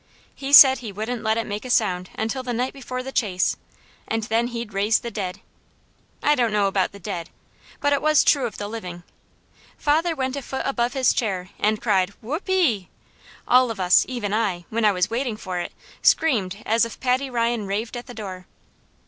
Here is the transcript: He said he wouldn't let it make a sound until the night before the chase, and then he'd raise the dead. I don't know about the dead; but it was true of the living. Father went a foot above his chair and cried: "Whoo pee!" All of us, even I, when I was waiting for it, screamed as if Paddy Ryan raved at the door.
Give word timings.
He 0.33 0.51
said 0.51 0.79
he 0.79 0.91
wouldn't 0.91 1.21
let 1.21 1.37
it 1.37 1.45
make 1.45 1.63
a 1.63 1.69
sound 1.69 2.09
until 2.17 2.41
the 2.41 2.53
night 2.55 2.73
before 2.73 3.03
the 3.03 3.11
chase, 3.11 3.55
and 4.07 4.23
then 4.23 4.47
he'd 4.47 4.73
raise 4.73 4.97
the 4.97 5.11
dead. 5.11 5.41
I 6.23 6.33
don't 6.33 6.51
know 6.51 6.65
about 6.65 6.91
the 6.91 6.97
dead; 6.97 7.29
but 7.79 7.93
it 7.93 8.01
was 8.01 8.23
true 8.23 8.47
of 8.47 8.57
the 8.57 8.67
living. 8.67 9.03
Father 9.77 10.15
went 10.15 10.35
a 10.35 10.41
foot 10.41 10.63
above 10.65 10.93
his 10.93 11.13
chair 11.13 11.49
and 11.59 11.79
cried: 11.83 12.15
"Whoo 12.19 12.39
pee!" 12.39 12.89
All 13.47 13.69
of 13.69 13.79
us, 13.79 14.03
even 14.09 14.33
I, 14.33 14.65
when 14.71 14.85
I 14.85 14.91
was 14.91 15.11
waiting 15.11 15.37
for 15.37 15.59
it, 15.59 15.71
screamed 16.01 16.63
as 16.65 16.83
if 16.83 16.99
Paddy 16.99 17.29
Ryan 17.29 17.67
raved 17.67 17.95
at 17.95 18.07
the 18.07 18.15
door. 18.15 18.47